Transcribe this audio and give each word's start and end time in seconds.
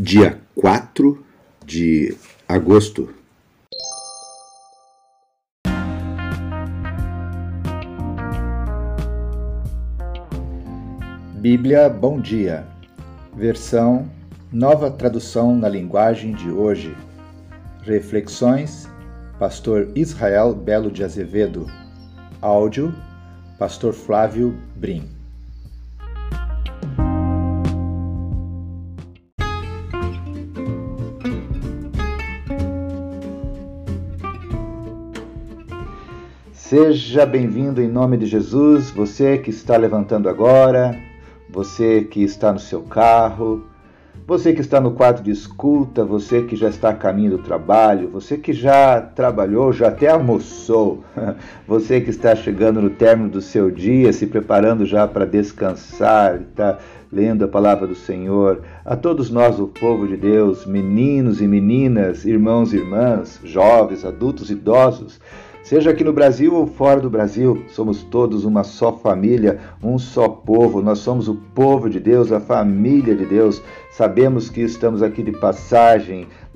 dia 0.00 0.38
4 0.54 1.24
de 1.66 2.16
agosto. 2.46 3.12
Bíblia 11.34 11.88
Bom 11.88 12.20
Dia, 12.20 12.64
versão 13.36 14.08
Nova 14.52 14.88
Tradução 14.88 15.56
na 15.56 15.68
Linguagem 15.68 16.32
de 16.32 16.48
Hoje. 16.48 16.96
Reflexões, 17.82 18.88
Pastor 19.36 19.88
Israel 19.96 20.54
Belo 20.54 20.92
de 20.92 21.02
Azevedo. 21.02 21.66
Áudio, 22.40 22.94
Pastor 23.58 23.92
Flávio 23.92 24.56
Brim. 24.76 25.17
Seja 36.80 37.26
bem-vindo 37.26 37.82
em 37.82 37.88
nome 37.88 38.16
de 38.16 38.24
Jesus, 38.24 38.88
você 38.88 39.36
que 39.36 39.50
está 39.50 39.76
levantando 39.76 40.28
agora, 40.28 40.96
você 41.50 42.02
que 42.02 42.22
está 42.22 42.52
no 42.52 42.60
seu 42.60 42.82
carro, 42.82 43.64
você 44.24 44.52
que 44.52 44.60
está 44.60 44.80
no 44.80 44.92
quarto 44.92 45.20
de 45.20 45.32
escuta, 45.32 46.04
você 46.04 46.42
que 46.42 46.54
já 46.54 46.68
está 46.68 46.90
a 46.90 46.94
caminho 46.94 47.32
do 47.32 47.38
trabalho, 47.38 48.08
você 48.08 48.38
que 48.38 48.52
já 48.52 49.00
trabalhou, 49.00 49.72
já 49.72 49.88
até 49.88 50.08
almoçou, 50.08 51.02
você 51.66 52.00
que 52.00 52.10
está 52.10 52.36
chegando 52.36 52.80
no 52.80 52.90
término 52.90 53.28
do 53.28 53.42
seu 53.42 53.72
dia, 53.72 54.12
se 54.12 54.28
preparando 54.28 54.86
já 54.86 55.08
para 55.08 55.24
descansar, 55.24 56.42
está 56.42 56.78
lendo 57.10 57.44
a 57.44 57.48
palavra 57.48 57.86
do 57.86 57.94
Senhor, 57.94 58.62
a 58.84 58.96
todos 58.96 59.30
nós, 59.30 59.58
o 59.58 59.66
povo 59.66 60.06
de 60.06 60.16
Deus, 60.16 60.66
meninos 60.66 61.40
e 61.40 61.46
meninas, 61.46 62.24
irmãos 62.24 62.72
e 62.72 62.76
irmãs, 62.76 63.40
jovens, 63.44 64.04
adultos, 64.04 64.50
idosos, 64.50 65.20
Seja 65.68 65.90
aqui 65.90 66.02
no 66.02 66.14
Brasil 66.14 66.54
ou 66.54 66.66
fora 66.66 66.98
do 66.98 67.10
Brasil, 67.10 67.62
somos 67.68 68.02
todos 68.02 68.46
uma 68.46 68.64
só 68.64 68.90
família, 68.90 69.60
um 69.82 69.98
só 69.98 70.26
povo. 70.26 70.80
Nós 70.80 71.00
somos 71.00 71.28
o 71.28 71.34
povo 71.34 71.90
de 71.90 72.00
Deus, 72.00 72.32
a 72.32 72.40
família 72.40 73.14
de 73.14 73.26
Deus. 73.26 73.60
Sabemos 73.90 74.48
que 74.48 74.62
estamos 74.62 75.02
aqui 75.02 75.22
de 75.22 75.32
passagem. 75.32 76.26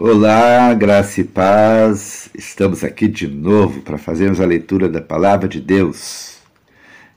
Olá, 0.00 0.72
graça 0.74 1.22
e 1.22 1.24
paz. 1.24 2.30
Estamos 2.32 2.84
aqui 2.84 3.08
de 3.08 3.26
novo 3.26 3.80
para 3.80 3.98
fazermos 3.98 4.40
a 4.40 4.46
leitura 4.46 4.88
da 4.88 5.00
palavra 5.00 5.48
de 5.48 5.60
Deus. 5.60 6.38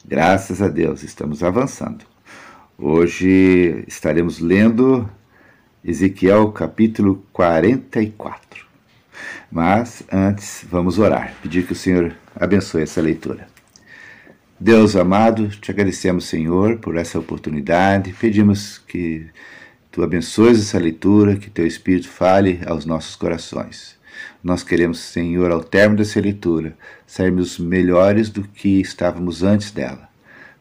Graças 0.03 0.63
a 0.63 0.67
Deus, 0.67 1.03
estamos 1.03 1.43
avançando. 1.43 2.03
Hoje 2.79 3.83
estaremos 3.87 4.39
lendo 4.39 5.07
Ezequiel 5.85 6.51
capítulo 6.51 7.23
44. 7.31 8.65
Mas 9.51 10.01
antes, 10.11 10.65
vamos 10.67 10.97
orar, 10.97 11.35
pedir 11.39 11.67
que 11.67 11.73
o 11.73 11.75
Senhor 11.75 12.15
abençoe 12.35 12.81
essa 12.81 12.99
leitura. 12.99 13.47
Deus 14.59 14.95
amado, 14.95 15.49
te 15.49 15.69
agradecemos, 15.69 16.25
Senhor, 16.25 16.79
por 16.79 16.97
essa 16.97 17.19
oportunidade. 17.19 18.11
Pedimos 18.19 18.79
que 18.79 19.29
Tu 19.91 20.01
abençoes 20.01 20.57
essa 20.57 20.79
leitura, 20.79 21.35
que 21.35 21.49
Teu 21.49 21.67
Espírito 21.67 22.07
fale 22.07 22.61
aos 22.65 22.85
nossos 22.85 23.13
corações. 23.17 23.97
Nós 24.41 24.63
queremos, 24.63 24.99
Senhor, 24.99 25.51
ao 25.51 25.61
término 25.61 25.97
dessa 25.97 26.21
leitura, 26.21 26.77
sairmos 27.05 27.59
melhores 27.59 28.29
do 28.29 28.41
que 28.41 28.79
estávamos 28.79 29.43
antes 29.43 29.69
dela, 29.71 30.07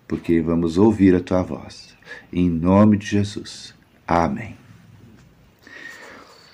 porque 0.08 0.40
vamos 0.40 0.76
ouvir 0.76 1.14
a 1.14 1.20
Tua 1.20 1.42
voz. 1.42 1.94
Em 2.32 2.50
nome 2.50 2.96
de 2.96 3.06
Jesus. 3.06 3.72
Amém. 4.04 4.56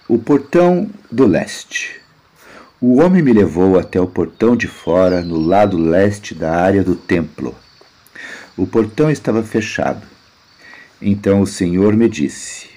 O 0.06 0.18
portão 0.18 0.90
do 1.10 1.26
leste. 1.26 1.98
O 2.78 3.00
homem 3.00 3.22
me 3.22 3.32
levou 3.32 3.78
até 3.78 3.98
o 3.98 4.06
portão 4.06 4.54
de 4.54 4.66
fora, 4.66 5.22
no 5.22 5.38
lado 5.38 5.78
leste 5.78 6.34
da 6.34 6.54
área 6.54 6.84
do 6.84 6.94
templo. 6.94 7.54
O 8.54 8.66
portão 8.66 9.10
estava 9.10 9.42
fechado 9.42 10.15
então 11.00 11.42
o 11.42 11.46
Senhor 11.46 11.94
me 11.94 12.08
disse: 12.08 12.68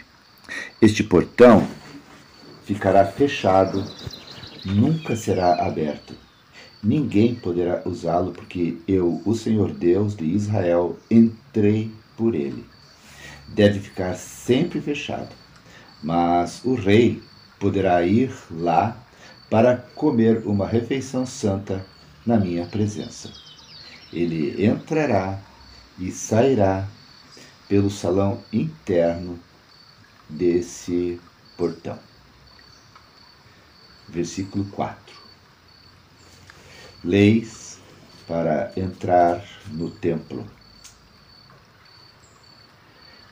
Este 0.82 1.04
portão 1.04 1.66
ficará 2.66 3.06
fechado, 3.06 3.84
nunca 4.66 5.16
será 5.16 5.66
aberto. 5.66 6.14
Ninguém 6.84 7.36
poderá 7.36 7.82
usá-lo, 7.86 8.32
porque 8.32 8.78
eu, 8.88 9.22
o 9.26 9.36
Senhor 9.36 9.72
Deus 9.72 10.16
de 10.16 10.26
Israel, 10.26 10.98
entrei 11.10 11.92
por 12.16 12.36
ele. 12.36 12.66
Deve 13.48 13.80
ficar 13.80 14.14
sempre 14.16 14.80
fechado, 14.80 15.30
mas 16.04 16.64
o 16.64 16.76
rei 16.76 17.22
poderá 17.60 18.04
ir 18.04 18.32
lá 18.52 18.98
para 19.50 19.78
comer 19.96 20.44
uma 20.46 20.68
refeição 20.68 21.26
santa 21.26 21.86
na 22.26 22.38
minha 22.38 22.66
presença. 22.66 23.32
Ele 24.14 24.66
entrará 24.66 25.40
e 25.98 26.12
sairá 26.12 26.88
pelo 27.70 27.92
salão 27.92 28.44
interno 28.52 29.40
desse 30.28 31.22
portão. 31.56 32.00
Versículo 34.08 34.66
4. 34.72 35.16
Leis 37.04 37.80
para 38.28 38.74
entrar 38.76 39.46
no 39.68 39.92
templo. 39.92 40.44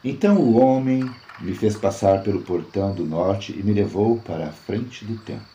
Então 0.03 0.37
o 0.37 0.55
homem 0.59 1.03
me 1.39 1.55
fez 1.55 1.75
passar 1.75 2.21
pelo 2.21 2.43
portão 2.43 2.93
do 2.93 3.05
norte 3.05 3.51
e 3.51 3.63
me 3.63 3.73
levou 3.73 4.19
para 4.21 4.49
a 4.49 4.51
frente 4.51 5.03
do 5.03 5.17
templo. 5.17 5.45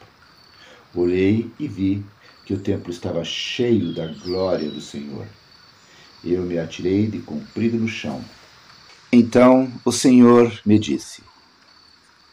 Olhei 0.93 1.53
e 1.57 1.69
vi 1.69 2.05
que 2.45 2.53
o 2.53 2.59
templo 2.59 2.91
estava 2.91 3.23
cheio 3.23 3.95
da 3.95 4.09
glória 4.09 4.69
do 4.69 4.81
Senhor. 4.81 5.27
Eu 6.25 6.43
me 6.43 6.59
atirei 6.59 7.07
de 7.07 7.21
comprido 7.21 7.79
no 7.79 7.89
chão 7.89 8.23
então 9.13 9.71
o 9.85 9.93
Senhor 9.93 10.59
me 10.65 10.79
disse: 10.79 11.23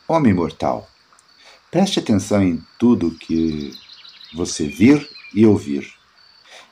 Homem 0.07 0.33
mortal, 0.33 0.89
preste 1.69 1.99
atenção 1.99 2.41
em 2.41 2.63
tudo 2.79 3.11
que 3.11 3.73
você 4.33 4.65
vir 4.65 5.05
e 5.35 5.45
ouvir. 5.45 5.93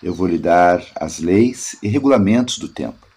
Eu 0.02 0.14
vou 0.14 0.28
lhe 0.28 0.38
dar 0.38 0.82
as 0.96 1.20
leis 1.20 1.76
e 1.84 1.90
regulamentos 1.90 2.58
do 2.58 2.70
templo. 2.70 3.08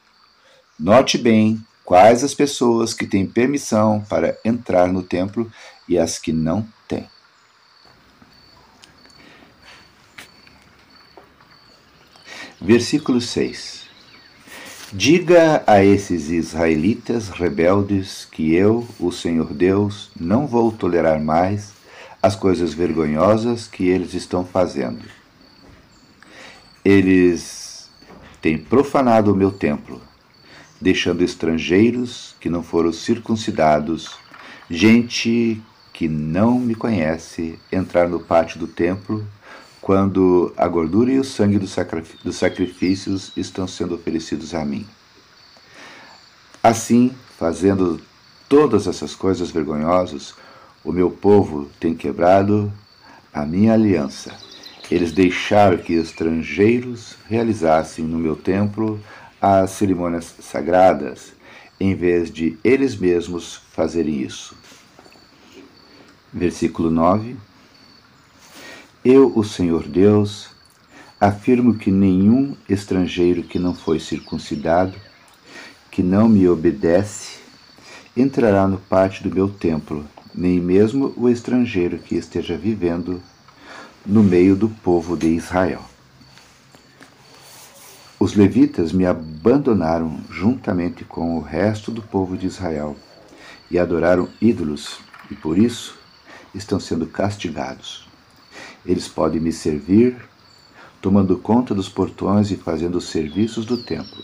Note 0.79 1.17
bem 1.17 1.65
quais 1.85 2.25
as 2.25 2.35
pessoas 2.35 2.93
que 2.93 3.07
têm 3.07 3.27
permissão 3.27 4.05
para 4.09 4.37
entrar 4.45 4.93
no 4.93 5.03
templo 5.03 5.51
e 5.89 5.97
as 5.97 6.19
que 6.19 6.33
não 6.33 6.67
têm. 6.89 7.09
Versículo 12.61 13.21
6 13.21 13.90
Diga 14.93 15.63
a 15.69 15.85
esses 15.85 16.31
israelitas 16.31 17.29
rebeldes 17.29 18.27
que 18.29 18.53
eu, 18.53 18.85
o 18.99 19.13
Senhor 19.13 19.55
Deus, 19.55 20.11
não 20.19 20.49
vou 20.49 20.73
tolerar 20.73 21.21
mais 21.23 21.73
as 22.21 22.35
coisas 22.35 22.75
vergonhosas 22.75 23.69
que 23.69 23.89
eles 23.89 24.15
estão 24.15 24.45
fazendo. 24.45 25.05
Eles 26.85 27.89
têm 28.43 28.59
profanado 28.59 29.33
o 29.33 29.37
meu 29.37 29.53
templo, 29.53 30.03
deixando 30.81 31.23
estrangeiros 31.23 32.35
que 32.41 32.49
não 32.51 32.65
foram 32.65 32.93
circuncidados, 32.93 34.19
gente 34.69 35.63
que 35.93 36.09
não 36.09 36.59
me 36.59 36.75
conhece, 36.75 37.57
entrar 37.71 38.09
no 38.09 38.19
pátio 38.19 38.59
do 38.59 38.67
templo 38.67 39.25
quando 39.81 40.53
a 40.57 40.69
gordura 40.69 41.11
e 41.11 41.19
o 41.19 41.25
sangue 41.25 41.59
dos 41.59 42.37
sacrifícios 42.37 43.33
estão 43.37 43.67
sendo 43.67 43.95
oferecidos 43.95 44.55
a 44.55 44.65
mim. 44.65 44.87
Assim, 46.63 47.13
fazendo 47.39 48.01
todas 48.49 48.87
essas 48.87 49.15
coisas 49.15 49.51
vergonhosas, 49.51 50.35
o 50.85 50.93
meu 50.93 51.11
povo 51.11 51.71
tem 51.81 51.95
quebrado 51.95 52.73
a 53.33 53.47
minha 53.47 53.73
aliança. 53.73 54.35
Eles 54.91 55.13
deixaram 55.13 55.79
que 55.79 55.95
estrangeiros 55.95 57.17
realizassem 57.29 58.05
no 58.05 58.19
meu 58.19 58.37
templo 58.37 59.01
as 59.41 59.71
cerimônias 59.71 60.35
sagradas, 60.41 61.33
em 61.79 61.95
vez 61.95 62.31
de 62.31 62.59
eles 62.63 62.97
mesmos 62.97 63.63
fazerem 63.73 64.21
isso. 64.21 64.55
Versículo 66.33 66.91
9: 66.91 67.37
Eu, 69.03 69.33
o 69.35 69.43
Senhor 69.43 69.89
Deus, 69.89 70.51
afirmo 71.19 71.79
que 71.79 71.91
nenhum 71.91 72.55
estrangeiro 72.69 73.43
que 73.43 73.59
não 73.59 73.75
foi 73.75 73.99
circuncidado, 73.99 74.95
que 75.91 76.03
não 76.03 76.29
me 76.29 76.47
obedece, 76.47 77.39
entrará 78.15 78.69
no 78.69 78.77
pátio 78.77 79.27
do 79.27 79.35
meu 79.35 79.49
templo, 79.49 80.05
nem 80.35 80.61
mesmo 80.61 81.15
o 81.17 81.31
estrangeiro 81.31 81.99
que 81.99 82.15
esteja 82.15 82.59
vivendo 82.59 83.23
no 84.05 84.23
meio 84.23 84.55
do 84.55 84.69
povo 84.69 85.17
de 85.17 85.29
Israel. 85.29 85.81
Os 88.19 88.35
levitas 88.35 88.93
me 88.93 89.07
abandonaram 89.07 90.21
juntamente 90.31 91.07
com 91.07 91.39
o 91.39 91.41
resto 91.41 91.91
do 91.91 92.03
povo 92.03 92.37
de 92.37 92.47
Israel 92.47 92.95
e 93.71 93.79
adoraram 93.79 94.29
ídolos, 94.43 94.99
e 95.31 95.35
por 95.35 95.57
isso 95.57 95.99
estão 96.55 96.79
sendo 96.79 97.07
castigados. 97.07 98.10
Eles 98.85 99.09
podem 99.09 99.41
me 99.41 99.53
servir, 99.53 100.17
tomando 101.01 101.39
conta 101.39 101.75
dos 101.75 101.89
portões 101.89 102.51
e 102.51 102.57
fazendo 102.57 102.97
os 102.99 103.09
serviços 103.09 103.65
do 103.65 103.77
templo. 103.77 104.23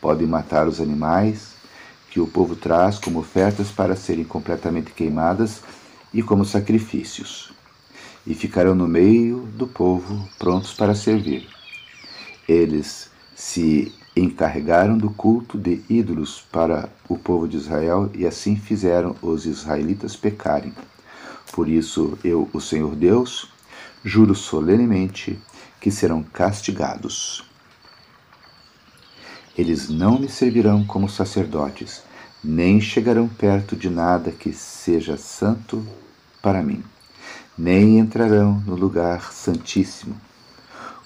Podem 0.00 0.26
matar 0.26 0.68
os 0.68 0.80
animais 0.80 1.54
que 2.10 2.20
o 2.20 2.26
povo 2.26 2.54
traz 2.54 2.98
como 2.98 3.18
ofertas 3.18 3.70
para 3.70 3.96
serem 3.96 4.24
completamente 4.24 4.92
queimadas 4.92 5.62
e 6.12 6.22
como 6.22 6.44
sacrifícios, 6.44 7.52
e 8.24 8.34
ficarão 8.34 8.74
no 8.74 8.86
meio 8.86 9.40
do 9.54 9.66
povo 9.66 10.28
prontos 10.38 10.72
para 10.72 10.94
servir. 10.94 11.48
Eles 12.46 13.10
se 13.34 13.92
encarregaram 14.16 14.96
do 14.96 15.10
culto 15.10 15.58
de 15.58 15.82
ídolos 15.88 16.40
para 16.52 16.88
o 17.08 17.18
povo 17.18 17.48
de 17.48 17.56
Israel 17.56 18.08
e 18.14 18.26
assim 18.26 18.54
fizeram 18.54 19.16
os 19.20 19.44
israelitas 19.44 20.14
pecarem. 20.14 20.72
Por 21.52 21.68
isso 21.68 22.16
eu, 22.22 22.48
o 22.52 22.60
Senhor 22.60 22.94
Deus, 22.94 23.52
juro 24.04 24.34
solenemente 24.34 25.40
que 25.80 25.90
serão 25.90 26.22
castigados. 26.22 27.44
Eles 29.56 29.88
não 29.88 30.18
me 30.18 30.28
servirão 30.28 30.84
como 30.84 31.08
sacerdotes, 31.08 32.02
nem 32.42 32.80
chegarão 32.80 33.28
perto 33.28 33.74
de 33.74 33.88
nada 33.88 34.30
que 34.30 34.52
seja 34.52 35.16
santo 35.16 35.86
para 36.42 36.62
mim, 36.62 36.82
nem 37.56 37.98
entrarão 37.98 38.60
no 38.66 38.74
lugar 38.74 39.32
santíssimo 39.32 40.20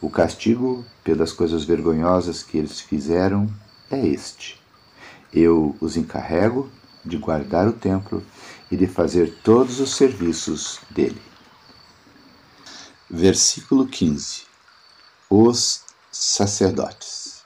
o 0.01 0.09
castigo 0.09 0.85
pelas 1.03 1.33
coisas 1.33 1.65
vergonhosas 1.65 2.43
que 2.43 2.57
eles 2.57 2.81
fizeram 2.81 3.49
é 3.91 4.07
este: 4.07 4.61
eu 5.33 5.75
os 5.81 5.97
encarrego 5.97 6.71
de 7.05 7.17
guardar 7.17 7.67
o 7.67 7.73
templo 7.73 8.23
e 8.71 8.77
de 8.77 8.87
fazer 8.87 9.39
todos 9.43 9.81
os 9.81 9.97
serviços 9.97 10.81
dele. 10.91 11.21
Versículo 13.11 13.87
15: 13.87 14.43
Os 15.31 15.81
sacerdotes. 16.13 17.43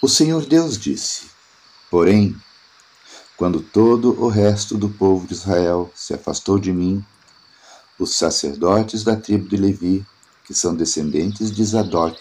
O 0.00 0.08
Senhor 0.08 0.46
Deus 0.46 0.78
disse: 0.78 1.26
Porém, 1.90 2.40
quando 3.36 3.60
todo 3.60 4.12
o 4.22 4.28
resto 4.28 4.78
do 4.78 4.88
povo 4.88 5.26
de 5.26 5.34
Israel 5.34 5.90
se 5.92 6.14
afastou 6.14 6.56
de 6.56 6.72
mim, 6.72 7.04
os 7.98 8.16
sacerdotes 8.16 9.02
da 9.02 9.16
tribo 9.16 9.48
de 9.48 9.56
Levi 9.56 10.06
que 10.44 10.54
são 10.54 10.72
descendentes 10.72 11.50
de 11.50 11.64
Zadok, 11.64 12.16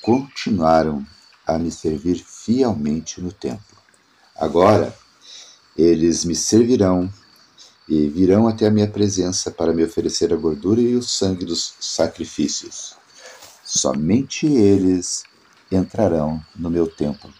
continuaram 0.00 1.04
a 1.44 1.58
me 1.58 1.72
servir 1.72 2.24
fielmente 2.24 3.20
no 3.20 3.32
templo. 3.32 3.76
Agora, 4.36 4.96
eles 5.76 6.24
me 6.24 6.36
servirão 6.36 7.12
e 7.88 8.08
virão 8.08 8.46
até 8.46 8.66
a 8.66 8.70
minha 8.70 8.86
presença 8.86 9.50
para 9.50 9.72
me 9.72 9.82
oferecer 9.82 10.32
a 10.32 10.36
gordura 10.36 10.80
e 10.80 10.94
o 10.94 11.02
sangue 11.02 11.44
dos 11.44 11.74
sacrifícios. 11.80 12.94
Somente 13.64 14.46
eles 14.46 15.24
entrarão 15.70 16.42
no 16.54 16.70
meu 16.70 16.86
templo, 16.86 17.32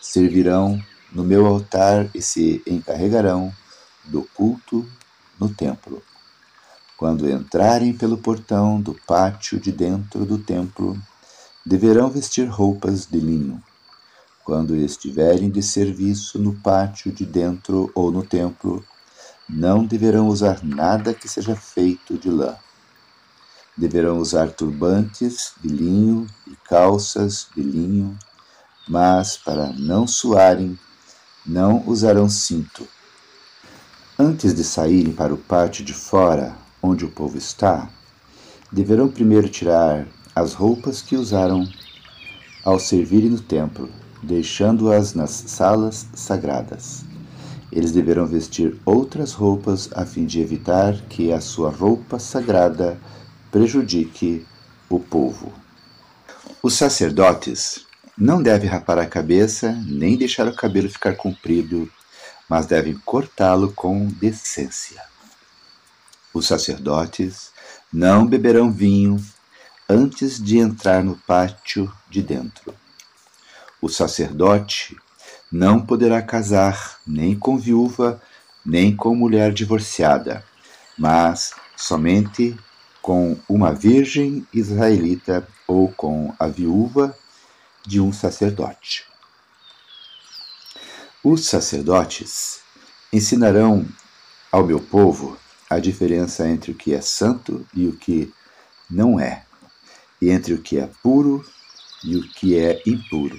servirão 0.00 0.80
no 1.12 1.22
meu 1.22 1.46
altar 1.46 2.08
e 2.14 2.22
se 2.22 2.62
encarregarão 2.66 3.52
do 4.04 4.22
culto 4.34 4.86
no 5.38 5.48
templo. 5.48 6.02
Quando 6.96 7.28
entrarem 7.28 7.92
pelo 7.92 8.16
portão 8.16 8.80
do 8.80 8.94
pátio 9.06 9.60
de 9.60 9.70
dentro 9.70 10.24
do 10.24 10.38
templo, 10.38 10.96
deverão 11.64 12.08
vestir 12.08 12.46
roupas 12.48 13.06
de 13.06 13.18
linho. 13.18 13.62
Quando 14.44 14.76
estiverem 14.76 15.50
de 15.50 15.62
serviço 15.62 16.38
no 16.38 16.54
pátio 16.54 17.12
de 17.12 17.26
dentro 17.26 17.90
ou 17.94 18.10
no 18.10 18.22
templo, 18.22 18.84
não 19.48 19.84
deverão 19.84 20.28
usar 20.28 20.62
nada 20.62 21.14
que 21.14 21.28
seja 21.28 21.54
feito 21.54 22.18
de 22.18 22.28
lã. 22.28 22.56
Deverão 23.76 24.18
usar 24.18 24.50
turbantes 24.50 25.52
de 25.62 25.68
linho 25.68 26.26
e 26.46 26.56
calças 26.68 27.48
de 27.54 27.62
linho, 27.62 28.18
mas 28.88 29.36
para 29.36 29.72
não 29.72 30.06
suarem, 30.06 30.78
não 31.44 31.86
usarão 31.86 32.28
cinto. 32.28 32.86
Antes 34.18 34.54
de 34.54 34.64
saírem 34.64 35.12
para 35.12 35.34
o 35.34 35.38
pátio 35.38 35.84
de 35.84 35.92
fora, 35.92 36.56
onde 36.82 37.04
o 37.04 37.10
povo 37.10 37.36
está, 37.36 37.88
deverão 38.72 39.08
primeiro 39.08 39.48
tirar 39.48 40.06
as 40.34 40.54
roupas 40.54 41.02
que 41.02 41.16
usaram 41.16 41.68
ao 42.64 42.80
servirem 42.80 43.30
no 43.30 43.40
templo, 43.40 43.90
deixando-as 44.22 45.14
nas 45.14 45.30
salas 45.30 46.08
sagradas. 46.14 47.04
Eles 47.70 47.92
deverão 47.92 48.26
vestir 48.26 48.80
outras 48.84 49.32
roupas 49.32 49.90
a 49.92 50.06
fim 50.06 50.24
de 50.24 50.40
evitar 50.40 50.94
que 51.08 51.32
a 51.32 51.40
sua 51.40 51.70
roupa 51.70 52.18
sagrada 52.18 52.98
prejudique 53.50 54.46
o 54.88 55.00
povo. 55.00 55.52
Os 56.62 56.74
sacerdotes 56.74 57.84
não 58.16 58.42
devem 58.42 58.68
rapar 58.68 58.98
a 58.98 59.06
cabeça 59.06 59.72
nem 59.86 60.16
deixar 60.16 60.48
o 60.48 60.54
cabelo 60.54 60.88
ficar 60.88 61.16
comprido, 61.16 61.90
mas 62.48 62.66
devem 62.66 62.94
cortá-lo 63.04 63.72
com 63.72 64.06
decência. 64.06 65.02
Os 66.32 66.46
sacerdotes 66.46 67.50
não 67.92 68.26
beberão 68.26 68.70
vinho 68.70 69.22
antes 69.88 70.42
de 70.42 70.58
entrar 70.58 71.02
no 71.02 71.16
pátio 71.16 71.92
de 72.10 72.22
dentro. 72.22 72.74
O 73.80 73.88
sacerdote 73.88 74.96
não 75.50 75.80
poderá 75.80 76.20
casar 76.20 76.98
nem 77.06 77.38
com 77.38 77.56
viúva, 77.56 78.20
nem 78.64 78.94
com 78.94 79.14
mulher 79.14 79.52
divorciada, 79.52 80.44
mas 80.98 81.54
somente 81.76 82.56
com 83.00 83.38
uma 83.48 83.72
virgem 83.72 84.46
israelita 84.52 85.46
ou 85.66 85.92
com 85.92 86.34
a 86.38 86.48
viúva 86.48 87.16
de 87.86 88.00
um 88.00 88.12
sacerdote. 88.12 89.04
Os 91.22 91.46
sacerdotes 91.46 92.60
ensinarão 93.12 93.86
ao 94.50 94.66
meu 94.66 94.80
povo 94.80 95.36
a 95.68 95.78
diferença 95.78 96.48
entre 96.48 96.72
o 96.72 96.74
que 96.74 96.94
é 96.94 97.00
santo 97.00 97.66
e 97.74 97.86
o 97.86 97.96
que 97.96 98.32
não 98.88 99.18
é, 99.18 99.44
e 100.20 100.30
entre 100.30 100.54
o 100.54 100.62
que 100.62 100.78
é 100.78 100.88
puro 101.02 101.44
e 102.04 102.16
o 102.16 102.22
que 102.32 102.58
é 102.58 102.82
impuro. 102.86 103.36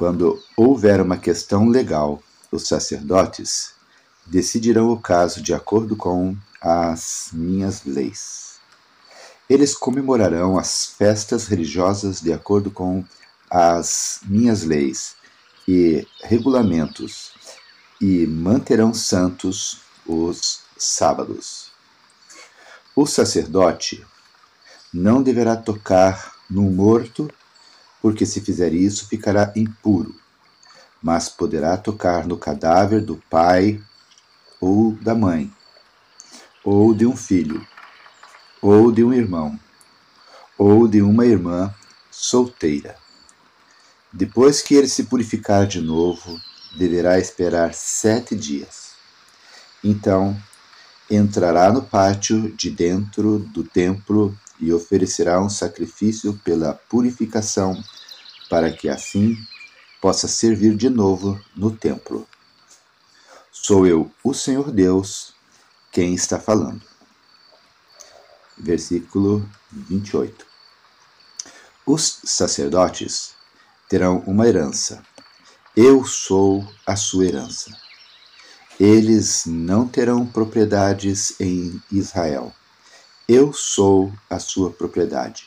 Quando 0.00 0.42
houver 0.56 0.98
uma 1.02 1.18
questão 1.18 1.68
legal, 1.68 2.22
os 2.50 2.66
sacerdotes 2.66 3.74
decidirão 4.24 4.88
o 4.90 4.98
caso 4.98 5.42
de 5.42 5.52
acordo 5.52 5.94
com 5.94 6.34
as 6.58 7.28
minhas 7.34 7.84
leis. 7.84 8.54
Eles 9.46 9.74
comemorarão 9.74 10.56
as 10.56 10.86
festas 10.86 11.48
religiosas 11.48 12.18
de 12.18 12.32
acordo 12.32 12.70
com 12.70 13.04
as 13.50 14.20
minhas 14.24 14.62
leis 14.62 15.16
e 15.68 16.08
regulamentos 16.22 17.32
e 18.00 18.26
manterão 18.26 18.94
santos 18.94 19.82
os 20.06 20.60
sábados. 20.78 21.72
O 22.96 23.04
sacerdote 23.04 24.02
não 24.94 25.22
deverá 25.22 25.56
tocar 25.56 26.36
no 26.48 26.62
morto, 26.62 27.30
porque 28.00 28.24
se 28.24 28.40
fizer 28.40 28.72
isso 28.72 29.08
ficará 29.08 29.52
impuro, 29.54 30.14
mas 31.02 31.28
poderá 31.28 31.76
tocar 31.76 32.26
no 32.26 32.36
cadáver 32.36 33.00
do 33.00 33.16
pai 33.28 33.80
ou 34.60 34.92
da 34.92 35.14
mãe, 35.14 35.50
ou 36.62 36.94
de 36.94 37.06
um 37.06 37.16
filho, 37.16 37.66
ou 38.60 38.92
de 38.92 39.02
um 39.02 39.12
irmão, 39.12 39.58
ou 40.58 40.86
de 40.86 41.00
uma 41.00 41.24
irmã 41.24 41.74
solteira. 42.10 42.96
Depois 44.12 44.60
que 44.60 44.74
ele 44.74 44.88
se 44.88 45.04
purificar 45.04 45.66
de 45.66 45.80
novo, 45.80 46.38
deverá 46.76 47.18
esperar 47.18 47.72
sete 47.72 48.36
dias. 48.36 48.90
Então 49.82 50.36
entrará 51.10 51.72
no 51.72 51.82
pátio 51.82 52.54
de 52.54 52.70
dentro 52.70 53.38
do 53.38 53.64
templo 53.64 54.36
e 54.60 54.72
oferecerá 54.72 55.40
um 55.40 55.48
sacrifício 55.48 56.38
pela 56.44 56.74
purificação, 56.74 57.82
para 58.48 58.70
que 58.72 58.88
assim 58.88 59.36
possa 60.00 60.28
servir 60.28 60.76
de 60.76 60.88
novo 60.88 61.40
no 61.56 61.70
templo. 61.70 62.26
Sou 63.50 63.86
eu, 63.86 64.10
o 64.24 64.32
Senhor 64.32 64.70
Deus, 64.70 65.34
quem 65.92 66.14
está 66.14 66.38
falando. 66.38 66.82
Versículo 68.58 69.48
28. 69.72 70.46
Os 71.86 72.20
sacerdotes 72.24 73.32
terão 73.88 74.18
uma 74.26 74.46
herança. 74.46 75.02
Eu 75.76 76.04
sou 76.04 76.66
a 76.86 76.96
sua 76.96 77.26
herança. 77.26 77.76
Eles 78.78 79.44
não 79.46 79.86
terão 79.86 80.26
propriedades 80.26 81.38
em 81.40 81.82
Israel. 81.92 82.54
Eu 83.32 83.52
sou 83.52 84.12
a 84.28 84.40
sua 84.40 84.72
propriedade. 84.72 85.46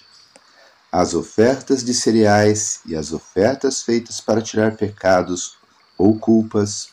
As 0.89 1.13
ofertas 1.13 1.83
de 1.83 1.93
cereais 1.93 2.79
e 2.85 2.95
as 2.95 3.11
ofertas 3.11 3.81
feitas 3.81 4.21
para 4.21 4.41
tirar 4.41 4.77
pecados 4.77 5.57
ou 5.97 6.17
culpas 6.17 6.91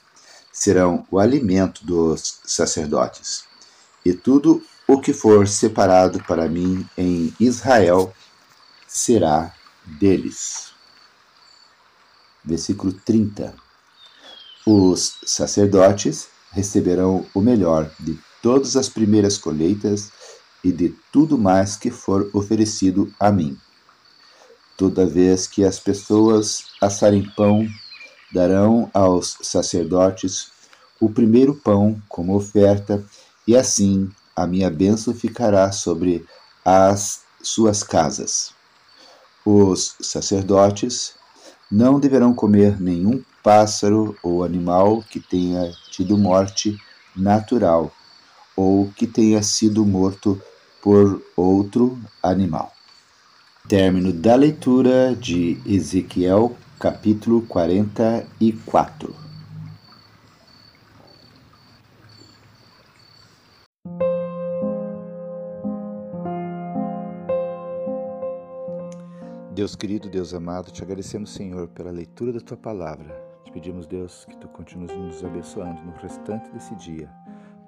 serão 0.52 1.06
o 1.08 1.20
alimento 1.20 1.86
dos 1.86 2.40
sacerdotes. 2.44 3.44
E 4.04 4.12
tudo 4.12 4.64
o 4.84 5.00
que 5.00 5.12
for 5.12 5.46
separado 5.46 6.20
para 6.24 6.48
mim 6.48 6.84
em 6.98 7.32
Israel 7.38 8.12
será 8.88 9.54
deles. 9.84 10.72
Versículo 12.44 12.92
30. 12.92 13.54
Os 14.66 15.18
sacerdotes 15.24 16.26
receberão 16.50 17.24
o 17.32 17.40
melhor 17.40 17.88
de 18.00 18.18
todas 18.42 18.76
as 18.76 18.88
primeiras 18.88 19.38
colheitas 19.38 20.10
e 20.62 20.70
de 20.70 20.94
tudo 21.12 21.38
mais 21.38 21.76
que 21.76 21.90
for 21.90 22.30
oferecido 22.32 23.12
a 23.18 23.30
mim. 23.30 23.56
Toda 24.76 25.06
vez 25.06 25.46
que 25.46 25.64
as 25.64 25.78
pessoas 25.78 26.64
assarem 26.80 27.28
pão, 27.36 27.66
darão 28.32 28.90
aos 28.94 29.36
sacerdotes 29.42 30.50
o 31.00 31.08
primeiro 31.08 31.54
pão 31.54 32.00
como 32.08 32.34
oferta, 32.34 33.04
e 33.46 33.56
assim 33.56 34.10
a 34.36 34.46
minha 34.46 34.70
bênção 34.70 35.14
ficará 35.14 35.72
sobre 35.72 36.24
as 36.64 37.22
suas 37.42 37.82
casas. 37.82 38.52
Os 39.44 39.96
sacerdotes 40.00 41.14
não 41.70 41.98
deverão 41.98 42.34
comer 42.34 42.80
nenhum 42.80 43.22
pássaro 43.42 44.16
ou 44.22 44.44
animal 44.44 45.02
que 45.02 45.18
tenha 45.18 45.72
tido 45.90 46.18
morte 46.18 46.76
natural 47.16 47.92
ou 48.60 48.90
que 48.94 49.06
tenha 49.06 49.42
sido 49.42 49.86
morto 49.86 50.38
por 50.82 51.22
outro 51.34 51.98
animal. 52.22 52.70
Término 53.66 54.12
da 54.12 54.34
leitura 54.34 55.16
de 55.16 55.58
Ezequiel, 55.64 56.54
capítulo 56.78 57.40
44. 57.42 59.14
Deus 69.54 69.74
querido, 69.74 70.10
Deus 70.10 70.34
amado, 70.34 70.70
te 70.70 70.82
agradecemos, 70.82 71.30
Senhor, 71.32 71.68
pela 71.68 71.90
leitura 71.90 72.32
da 72.32 72.40
tua 72.40 72.56
palavra. 72.58 73.22
Te 73.44 73.52
pedimos, 73.52 73.86
Deus, 73.86 74.26
que 74.26 74.36
tu 74.36 74.48
continues 74.48 74.94
nos 74.94 75.24
abençoando 75.24 75.80
no 75.82 75.92
restante 75.92 76.50
desse 76.50 76.74
dia. 76.76 77.10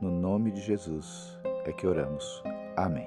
No 0.03 0.11
nome 0.11 0.51
de 0.51 0.61
Jesus 0.61 1.39
é 1.65 1.73
que 1.73 1.87
oramos. 1.87 2.43
Amém. 2.77 3.07